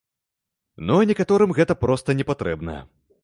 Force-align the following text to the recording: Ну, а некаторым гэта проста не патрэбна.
Ну, 0.87 0.93
а 1.01 1.05
некаторым 1.11 1.53
гэта 1.59 1.77
проста 1.83 2.17
не 2.21 2.25
патрэбна. 2.33 2.79